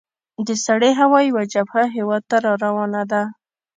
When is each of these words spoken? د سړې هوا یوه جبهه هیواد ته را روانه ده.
د 0.47 0.49
سړې 0.65 0.91
هوا 0.99 1.19
یوه 1.29 1.43
جبهه 1.53 1.83
هیواد 1.95 2.23
ته 2.29 2.37
را 2.45 2.53
روانه 2.63 3.03
ده. 3.11 3.21